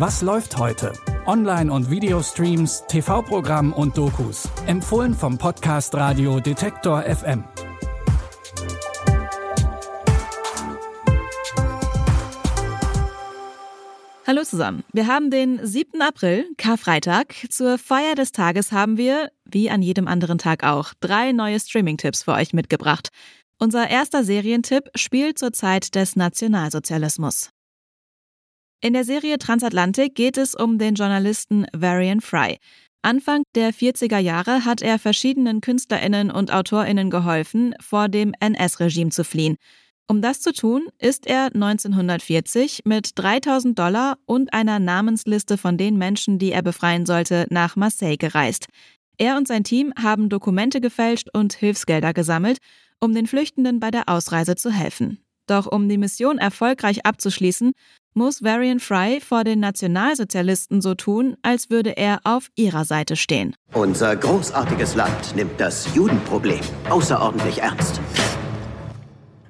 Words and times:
Was 0.00 0.22
läuft 0.22 0.56
heute? 0.56 0.94
Online- 1.26 1.70
und 1.70 1.90
Videostreams, 1.90 2.84
TV-Programm 2.88 3.74
und 3.74 3.98
Dokus. 3.98 4.48
Empfohlen 4.66 5.12
vom 5.12 5.36
Podcast 5.36 5.94
Radio 5.94 6.40
Detektor 6.40 7.02
FM. 7.02 7.44
Hallo 14.26 14.42
zusammen. 14.44 14.84
Wir 14.94 15.06
haben 15.06 15.30
den 15.30 15.60
7. 15.62 16.00
April, 16.00 16.46
Karfreitag. 16.56 17.34
Zur 17.50 17.76
Feier 17.76 18.14
des 18.14 18.32
Tages 18.32 18.72
haben 18.72 18.96
wir, 18.96 19.30
wie 19.44 19.68
an 19.68 19.82
jedem 19.82 20.08
anderen 20.08 20.38
Tag 20.38 20.64
auch, 20.64 20.94
drei 21.00 21.32
neue 21.32 21.60
Streaming-Tipps 21.60 22.22
für 22.22 22.32
euch 22.32 22.54
mitgebracht. 22.54 23.10
Unser 23.58 23.90
erster 23.90 24.24
Serientipp 24.24 24.84
spielt 24.94 25.38
zur 25.38 25.52
Zeit 25.52 25.94
des 25.94 26.16
Nationalsozialismus. 26.16 27.50
In 28.82 28.94
der 28.94 29.04
Serie 29.04 29.36
Transatlantik 29.36 30.14
geht 30.14 30.38
es 30.38 30.54
um 30.54 30.78
den 30.78 30.94
Journalisten 30.94 31.66
Varian 31.74 32.22
Fry. 32.22 32.56
Anfang 33.02 33.42
der 33.54 33.74
40er 33.74 34.16
Jahre 34.16 34.64
hat 34.64 34.80
er 34.80 34.98
verschiedenen 34.98 35.60
Künstlerinnen 35.60 36.30
und 36.30 36.50
Autorinnen 36.50 37.10
geholfen, 37.10 37.74
vor 37.78 38.08
dem 38.08 38.32
NS-Regime 38.40 39.10
zu 39.10 39.22
fliehen. 39.22 39.56
Um 40.08 40.22
das 40.22 40.40
zu 40.40 40.54
tun, 40.54 40.88
ist 40.98 41.26
er 41.26 41.50
1940 41.52 42.80
mit 42.86 43.10
3000 43.16 43.78
Dollar 43.78 44.16
und 44.24 44.54
einer 44.54 44.78
Namensliste 44.78 45.58
von 45.58 45.76
den 45.76 45.98
Menschen, 45.98 46.38
die 46.38 46.50
er 46.50 46.62
befreien 46.62 47.04
sollte, 47.04 47.46
nach 47.50 47.76
Marseille 47.76 48.16
gereist. 48.16 48.66
Er 49.18 49.36
und 49.36 49.46
sein 49.46 49.62
Team 49.62 49.92
haben 50.00 50.30
Dokumente 50.30 50.80
gefälscht 50.80 51.28
und 51.34 51.52
Hilfsgelder 51.52 52.14
gesammelt, 52.14 52.56
um 52.98 53.14
den 53.14 53.26
Flüchtenden 53.26 53.78
bei 53.78 53.90
der 53.90 54.08
Ausreise 54.08 54.56
zu 54.56 54.70
helfen. 54.70 55.22
Doch 55.46 55.66
um 55.66 55.88
die 55.88 55.98
Mission 55.98 56.38
erfolgreich 56.38 57.04
abzuschließen, 57.04 57.72
muss 58.14 58.42
Varian 58.42 58.80
Fry 58.80 59.20
vor 59.20 59.44
den 59.44 59.60
Nationalsozialisten 59.60 60.80
so 60.80 60.94
tun, 60.94 61.36
als 61.42 61.70
würde 61.70 61.96
er 61.96 62.20
auf 62.24 62.48
ihrer 62.56 62.84
Seite 62.84 63.16
stehen. 63.16 63.54
Unser 63.72 64.16
großartiges 64.16 64.94
Land 64.94 65.36
nimmt 65.36 65.60
das 65.60 65.94
Judenproblem 65.94 66.60
außerordentlich 66.88 67.58
ernst. 67.62 68.00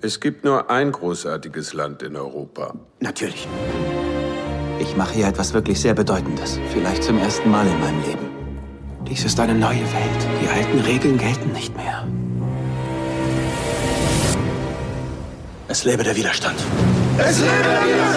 Es 0.00 0.20
gibt 0.20 0.44
nur 0.44 0.70
ein 0.70 0.92
großartiges 0.92 1.72
Land 1.72 2.02
in 2.02 2.16
Europa. 2.16 2.74
Natürlich. 3.00 3.48
Ich 4.78 4.96
mache 4.96 5.14
hier 5.14 5.26
etwas 5.26 5.52
wirklich 5.52 5.80
sehr 5.80 5.94
Bedeutendes. 5.94 6.60
Vielleicht 6.72 7.02
zum 7.02 7.18
ersten 7.18 7.50
Mal 7.50 7.66
in 7.66 7.80
meinem 7.80 8.00
Leben. 8.02 8.28
Dies 9.08 9.24
ist 9.24 9.40
eine 9.40 9.54
neue 9.54 9.80
Welt. 9.80 10.28
Die 10.42 10.48
alten 10.48 10.78
Regeln 10.80 11.18
gelten 11.18 11.50
nicht 11.52 11.74
mehr. 11.76 12.06
Es 15.66 15.84
lebe 15.84 16.04
der 16.04 16.14
Widerstand. 16.14 16.56
Es 17.18 17.40
lebe 17.40 17.62
der! 17.62 18.08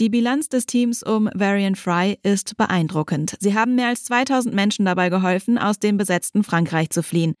Die 0.00 0.08
Bilanz 0.08 0.48
des 0.48 0.66
Teams 0.66 1.04
um 1.04 1.30
Varian 1.32 1.76
Fry 1.76 2.18
ist 2.24 2.56
beeindruckend. 2.56 3.36
Sie 3.38 3.54
haben 3.54 3.76
mehr 3.76 3.86
als 3.86 4.02
2000 4.04 4.52
Menschen 4.52 4.84
dabei 4.84 5.10
geholfen, 5.10 5.58
aus 5.58 5.78
dem 5.78 5.96
besetzten 5.96 6.42
Frankreich 6.42 6.90
zu 6.90 7.04
fliehen. 7.04 7.34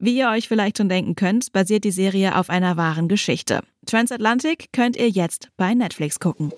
Wie 0.00 0.18
ihr 0.18 0.28
euch 0.30 0.48
vielleicht 0.48 0.78
schon 0.78 0.88
denken 0.88 1.14
könnt, 1.14 1.52
basiert 1.52 1.84
die 1.84 1.92
Serie 1.92 2.36
auf 2.36 2.50
einer 2.50 2.76
wahren 2.76 3.06
Geschichte. 3.06 3.60
Transatlantic 3.86 4.72
könnt 4.72 4.96
ihr 4.96 5.08
jetzt 5.08 5.50
bei 5.56 5.72
Netflix 5.74 6.18
gucken. 6.18 6.52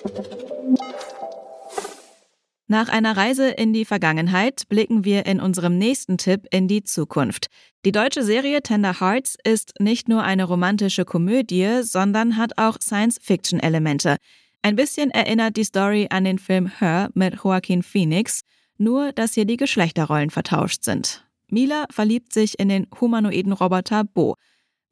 Nach 2.72 2.88
einer 2.88 3.18
Reise 3.18 3.50
in 3.50 3.74
die 3.74 3.84
Vergangenheit 3.84 4.66
blicken 4.70 5.04
wir 5.04 5.26
in 5.26 5.42
unserem 5.42 5.76
nächsten 5.76 6.16
Tipp 6.16 6.46
in 6.50 6.68
die 6.68 6.82
Zukunft. 6.82 7.48
Die 7.84 7.92
deutsche 7.92 8.22
Serie 8.22 8.62
Tender 8.62 8.98
Hearts 8.98 9.36
ist 9.44 9.74
nicht 9.78 10.08
nur 10.08 10.22
eine 10.22 10.44
romantische 10.44 11.04
Komödie, 11.04 11.82
sondern 11.82 12.38
hat 12.38 12.52
auch 12.56 12.78
Science-Fiction-Elemente. 12.80 14.16
Ein 14.62 14.74
bisschen 14.74 15.10
erinnert 15.10 15.58
die 15.58 15.64
Story 15.64 16.06
an 16.08 16.24
den 16.24 16.38
Film 16.38 16.66
Her 16.78 17.10
mit 17.12 17.34
Joaquin 17.44 17.82
Phoenix, 17.82 18.40
nur 18.78 19.12
dass 19.12 19.34
hier 19.34 19.44
die 19.44 19.58
Geschlechterrollen 19.58 20.30
vertauscht 20.30 20.82
sind. 20.82 21.26
Mila 21.48 21.84
verliebt 21.90 22.32
sich 22.32 22.58
in 22.58 22.70
den 22.70 22.86
humanoiden 22.98 23.52
Roboter 23.52 24.04
Bo. 24.04 24.36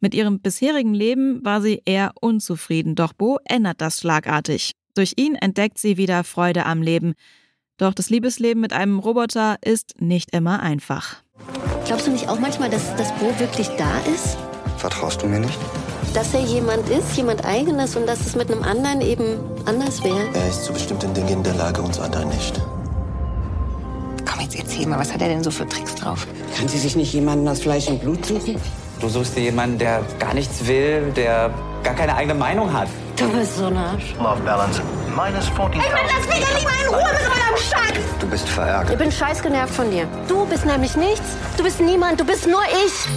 Mit 0.00 0.14
ihrem 0.14 0.40
bisherigen 0.40 0.92
Leben 0.92 1.42
war 1.46 1.62
sie 1.62 1.80
eher 1.86 2.12
unzufrieden, 2.20 2.94
doch 2.94 3.14
Bo 3.14 3.38
ändert 3.46 3.80
das 3.80 4.00
schlagartig. 4.00 4.72
Durch 4.94 5.14
ihn 5.16 5.34
entdeckt 5.34 5.78
sie 5.78 5.96
wieder 5.96 6.24
Freude 6.24 6.66
am 6.66 6.82
Leben. 6.82 7.14
Doch 7.80 7.94
das 7.94 8.10
Liebesleben 8.10 8.60
mit 8.60 8.74
einem 8.74 8.98
Roboter 8.98 9.56
ist 9.62 9.94
nicht 10.02 10.34
immer 10.34 10.60
einfach. 10.60 11.16
Glaubst 11.86 12.06
du 12.06 12.10
nicht 12.10 12.28
auch 12.28 12.38
manchmal, 12.38 12.68
dass 12.68 12.94
das 12.96 13.10
Bo 13.12 13.32
wirklich 13.38 13.68
da 13.78 13.90
ist? 14.14 14.36
Vertraust 14.76 15.22
du 15.22 15.26
mir 15.26 15.40
nicht? 15.40 15.58
Dass 16.12 16.34
er 16.34 16.42
jemand 16.42 16.86
ist, 16.90 17.16
jemand 17.16 17.42
eigenes 17.46 17.96
und 17.96 18.06
dass 18.06 18.20
es 18.20 18.36
mit 18.36 18.52
einem 18.52 18.64
anderen 18.64 19.00
eben 19.00 19.38
anders 19.64 20.04
wäre? 20.04 20.28
Er 20.34 20.48
ist 20.48 20.66
zu 20.66 20.74
bestimmten 20.74 21.14
Dingen 21.14 21.28
in 21.28 21.42
der 21.42 21.54
Lage, 21.54 21.80
uns 21.80 21.98
anderen 21.98 22.28
nicht. 22.28 22.60
Komm, 24.30 24.40
jetzt 24.42 24.58
erzähl 24.58 24.86
mal, 24.86 24.98
was 24.98 25.14
hat 25.14 25.22
er 25.22 25.28
denn 25.28 25.42
so 25.42 25.50
für 25.50 25.66
Tricks 25.66 25.94
drauf? 25.94 26.26
Kann 26.58 26.68
sie 26.68 26.76
sich 26.76 26.96
nicht 26.96 27.14
jemanden 27.14 27.48
aus 27.48 27.60
Fleisch 27.60 27.88
und 27.88 28.02
Blut 28.02 28.26
suchen? 28.26 28.56
Du 29.00 29.08
suchst 29.08 29.34
dir 29.38 29.44
jemanden, 29.44 29.78
der 29.78 30.02
gar 30.18 30.34
nichts 30.34 30.66
will, 30.66 31.12
der 31.16 31.50
gar 31.82 31.94
keine 31.94 32.14
eigene 32.14 32.34
Meinung 32.34 32.70
hat. 32.70 32.88
Du 33.16 33.26
bist 33.30 33.56
so 33.56 33.64
ein 33.64 33.76
Arsch. 33.78 34.14
Love 34.18 34.42
Balance. 34.42 34.82
Minus 35.16 35.50
14.000. 35.50 35.74
Ey, 35.74 35.92
Mann, 35.92 36.06
lass 36.06 36.28
mich 36.28 36.44
doch 36.44 36.54
nicht 36.54 36.64
mal 36.64 36.80
in 36.82 36.88
Ruhe 36.88 37.12
mit 37.12 37.28
meinem 37.28 37.56
Scheiß! 37.56 38.04
Du 38.20 38.28
bist 38.28 38.48
verärgert. 38.48 38.92
Ich 38.92 38.98
bin 38.98 39.10
scheiß 39.10 39.42
genervt 39.42 39.74
von 39.74 39.90
dir. 39.90 40.06
Du 40.28 40.46
bist 40.46 40.64
nämlich 40.64 40.96
nichts. 40.96 41.36
Du 41.56 41.64
bist 41.64 41.80
niemand. 41.80 42.20
Du 42.20 42.24
bist 42.24 42.46
nur 42.46 42.62
ich. 42.86 43.08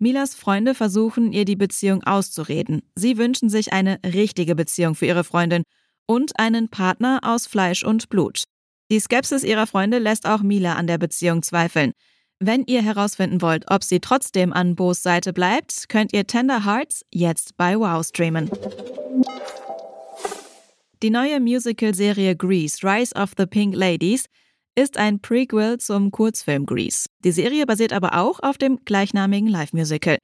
Milas 0.00 0.34
Freunde 0.34 0.74
versuchen, 0.74 1.32
ihr 1.32 1.44
die 1.44 1.56
Beziehung 1.56 2.02
auszureden. 2.02 2.82
Sie 2.96 3.16
wünschen 3.16 3.48
sich 3.48 3.72
eine 3.72 4.00
richtige 4.04 4.56
Beziehung 4.56 4.94
für 4.96 5.06
ihre 5.06 5.24
Freundin 5.24 5.62
und 6.06 6.38
einen 6.38 6.68
Partner 6.68 7.20
aus 7.22 7.46
Fleisch 7.46 7.84
und 7.84 8.08
Blut. 8.08 8.44
Die 8.90 8.98
Skepsis 8.98 9.44
ihrer 9.44 9.68
Freunde 9.68 9.98
lässt 9.98 10.26
auch 10.26 10.42
Mila 10.42 10.74
an 10.74 10.88
der 10.88 10.98
Beziehung 10.98 11.42
zweifeln. 11.42 11.92
Wenn 12.40 12.64
ihr 12.64 12.82
herausfinden 12.82 13.40
wollt, 13.42 13.70
ob 13.70 13.84
sie 13.84 14.00
trotzdem 14.00 14.52
an 14.52 14.74
Bo's 14.74 15.02
Seite 15.02 15.32
bleibt, 15.32 15.88
könnt 15.88 16.12
ihr 16.12 16.26
Tender 16.26 16.64
Hearts 16.64 17.04
jetzt 17.12 17.56
bei 17.56 17.78
Wow 17.78 18.04
streamen. 18.04 18.50
Die 21.02 21.08
neue 21.08 21.40
Musical-Serie 21.40 22.36
Grease, 22.36 22.86
Rise 22.86 23.14
of 23.14 23.32
the 23.38 23.46
Pink 23.46 23.74
Ladies, 23.74 24.26
ist 24.74 24.98
ein 24.98 25.18
Prequel 25.18 25.78
zum 25.78 26.10
Kurzfilm 26.10 26.66
Grease. 26.66 27.06
Die 27.24 27.32
Serie 27.32 27.64
basiert 27.64 27.94
aber 27.94 28.18
auch 28.18 28.40
auf 28.40 28.58
dem 28.58 28.80
gleichnamigen 28.84 29.48
Live-Musical. 29.48 30.18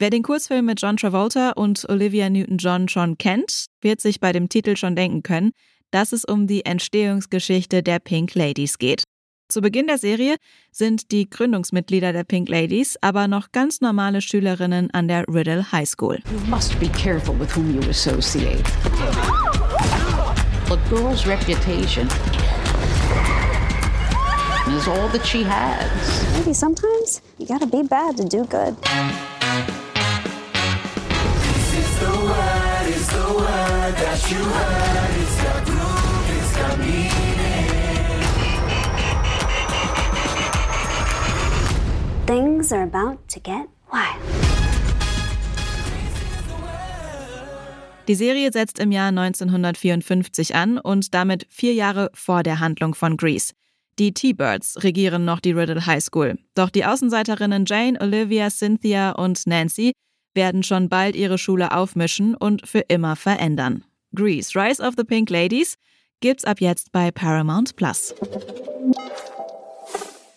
Wer 0.00 0.10
den 0.10 0.24
Kurzfilm 0.24 0.64
mit 0.64 0.82
John 0.82 0.96
Travolta 0.96 1.52
und 1.52 1.88
Olivia 1.88 2.28
Newton-John 2.30 2.88
schon 2.88 3.16
kennt, 3.16 3.66
wird 3.80 4.00
sich 4.00 4.18
bei 4.18 4.32
dem 4.32 4.48
Titel 4.48 4.74
schon 4.74 4.96
denken 4.96 5.22
können, 5.22 5.52
dass 5.92 6.12
es 6.12 6.24
um 6.24 6.48
die 6.48 6.64
Entstehungsgeschichte 6.64 7.84
der 7.84 8.00
Pink 8.00 8.34
Ladies 8.34 8.78
geht. 8.78 9.04
Zu 9.48 9.60
Beginn 9.60 9.86
der 9.86 9.98
Serie 9.98 10.34
sind 10.72 11.12
die 11.12 11.30
Gründungsmitglieder 11.30 12.12
der 12.12 12.24
Pink 12.24 12.48
Ladies 12.48 12.96
aber 13.02 13.28
noch 13.28 13.52
ganz 13.52 13.80
normale 13.80 14.20
Schülerinnen 14.20 14.90
an 14.90 15.06
der 15.06 15.28
Riddle 15.28 15.70
High 15.70 15.88
School. 15.88 16.18
You 16.32 16.40
must 16.50 16.78
be 16.80 16.88
careful 16.88 17.38
with 17.38 17.56
whom 17.56 17.72
you 17.72 17.88
associate. 17.88 18.64
A 20.70 20.76
girl's 20.90 21.26
reputation 21.26 22.06
is 24.76 24.86
all 24.86 25.08
that 25.08 25.22
she 25.24 25.42
has. 25.42 26.32
Maybe 26.34 26.52
sometimes 26.52 27.22
you 27.38 27.46
gotta 27.46 27.66
be 27.66 27.84
bad 27.84 28.18
to 28.18 28.24
do 28.26 28.44
good. 28.44 28.76
Things 42.26 42.72
are 42.72 42.82
about 42.82 43.26
to 43.28 43.40
get 43.40 43.68
wild. 43.90 44.57
Die 48.08 48.14
Serie 48.14 48.50
setzt 48.50 48.78
im 48.78 48.90
Jahr 48.90 49.08
1954 49.08 50.54
an 50.54 50.78
und 50.78 51.12
damit 51.12 51.46
vier 51.50 51.74
Jahre 51.74 52.10
vor 52.14 52.42
der 52.42 52.58
Handlung 52.58 52.94
von 52.94 53.18
Grease. 53.18 53.52
Die 53.98 54.14
T-Birds 54.14 54.82
regieren 54.82 55.26
noch 55.26 55.40
die 55.40 55.52
Riddle 55.52 55.84
High 55.84 56.02
School. 56.02 56.38
Doch 56.54 56.70
die 56.70 56.86
Außenseiterinnen 56.86 57.66
Jane, 57.66 58.00
Olivia, 58.00 58.48
Cynthia 58.48 59.10
und 59.10 59.46
Nancy 59.46 59.92
werden 60.34 60.62
schon 60.62 60.88
bald 60.88 61.16
ihre 61.16 61.36
Schule 61.36 61.72
aufmischen 61.72 62.34
und 62.34 62.66
für 62.66 62.80
immer 62.80 63.14
verändern. 63.14 63.84
Grease, 64.14 64.58
Rise 64.58 64.82
of 64.82 64.94
the 64.96 65.04
Pink 65.04 65.28
Ladies 65.28 65.76
gibt's 66.20 66.44
ab 66.44 66.62
jetzt 66.62 66.92
bei 66.92 67.10
Paramount 67.10 67.76
Plus. 67.76 68.14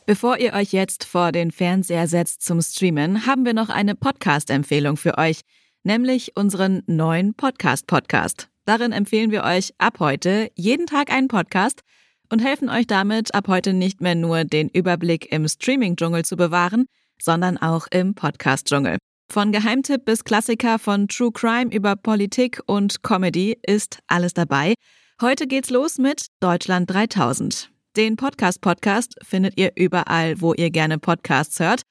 Bevor 0.06 0.40
ihr 0.40 0.54
euch 0.54 0.74
jetzt 0.74 1.06
vor 1.06 1.32
den 1.32 1.52
Fernseher 1.52 2.08
setzt 2.08 2.44
zum 2.44 2.62
Streamen, 2.62 3.26
haben 3.26 3.46
wir 3.46 3.54
noch 3.54 3.70
eine 3.70 3.96
Podcast-Empfehlung 3.96 4.98
für 4.98 5.18
euch, 5.18 5.42
nämlich 5.84 6.36
unseren 6.36 6.84
neuen 6.88 7.34
Podcast-Podcast. 7.34 8.50
Darin 8.66 8.92
empfehlen 8.92 9.32
wir 9.32 9.44
euch 9.44 9.74
ab 9.78 10.00
heute 10.00 10.52
jeden 10.56 10.86
Tag 10.86 11.12
einen 11.12 11.28
Podcast 11.28 11.82
und 12.30 12.40
helfen 12.40 12.70
euch 12.70 12.88
damit, 12.88 13.34
ab 13.34 13.48
heute 13.48 13.74
nicht 13.74 14.02
mehr 14.02 14.16
nur 14.16 14.44
den 14.44 14.70
Überblick 14.70 15.32
im 15.32 15.48
Streaming-Dschungel 15.48 16.24
zu 16.24 16.36
bewahren, 16.38 16.86
sondern 17.22 17.58
auch 17.58 17.88
im 17.92 18.16
Podcast-Dschungel. 18.16 18.98
Von 19.32 19.52
Geheimtipp 19.52 20.06
bis 20.06 20.24
Klassiker, 20.24 20.78
von 20.78 21.08
True 21.08 21.32
Crime 21.32 21.74
über 21.74 21.96
Politik 21.96 22.62
und 22.66 23.02
Comedy 23.04 23.58
ist 23.64 24.00
alles 24.08 24.34
dabei. 24.34 24.74
Heute 25.22 25.48
geht's 25.48 25.70
los 25.70 25.98
mit 25.98 26.28
Deutschland 26.40 26.90
3000. 26.90 27.70
Den 27.96 28.16
Podcast-Podcast 28.16 29.16
findet 29.24 29.58
ihr 29.58 29.74
überall, 29.76 30.40
wo 30.42 30.54
ihr 30.54 30.70
gerne 30.70 30.98
Podcasts 30.98 31.60
hört. 31.60 31.82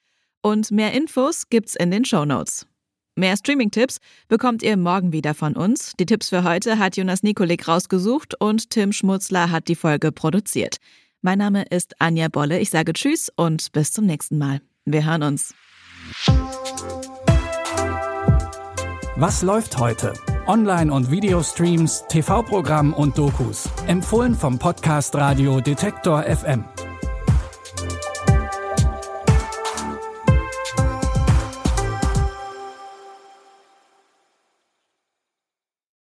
Und 0.41 0.71
mehr 0.71 0.93
Infos 0.93 1.49
gibt's 1.49 1.75
in 1.75 1.91
den 1.91 2.05
Show 2.05 2.25
Notes. 2.25 2.65
Mehr 3.15 3.35
Streaming-Tipps 3.35 3.97
bekommt 4.29 4.63
ihr 4.63 4.77
morgen 4.77 5.11
wieder 5.11 5.33
von 5.33 5.55
uns. 5.55 5.93
Die 5.99 6.05
Tipps 6.05 6.29
für 6.29 6.43
heute 6.43 6.79
hat 6.79 6.95
Jonas 6.95 7.23
Nikolik 7.23 7.67
rausgesucht 7.67 8.39
und 8.39 8.69
Tim 8.69 8.93
Schmutzler 8.93 9.51
hat 9.51 9.67
die 9.67 9.75
Folge 9.75 10.11
produziert. 10.11 10.77
Mein 11.21 11.37
Name 11.37 11.63
ist 11.69 11.99
Anja 11.99 12.29
Bolle. 12.29 12.59
Ich 12.59 12.69
sage 12.69 12.93
Tschüss 12.93 13.29
und 13.35 13.71
bis 13.73 13.91
zum 13.91 14.05
nächsten 14.05 14.37
Mal. 14.37 14.61
Wir 14.85 15.05
hören 15.05 15.23
uns. 15.23 15.53
Was 19.17 19.41
läuft 19.41 19.77
heute? 19.77 20.13
Online- 20.47 20.91
und 20.91 21.11
Videostreams, 21.11 22.05
TV-Programm 22.07 22.93
und 22.93 23.17
Dokus. 23.17 23.69
Empfohlen 23.87 24.33
vom 24.33 24.57
Podcast 24.57 25.13
Radio 25.15 25.59
Detektor 25.59 26.23
FM. 26.23 26.65